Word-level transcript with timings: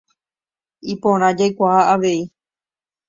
Iporã 0.93 1.29
jaikuaa 1.43 1.79
avei. 1.93 2.19